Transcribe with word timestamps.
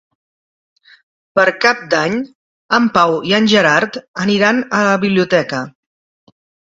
Per 1.39 1.43
Cap 1.65 1.83
d'Any 1.91 2.17
en 2.77 2.87
Pau 2.95 3.13
i 3.33 3.35
en 3.41 3.51
Gerard 3.53 4.01
aniran 4.25 4.67
a 4.79 4.81
la 4.89 4.97
biblioteca. 5.05 5.61